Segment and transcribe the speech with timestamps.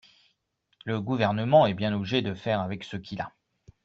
[0.85, 3.31] Le Gouvernement est bien obligé de faire avec ce qu’il a.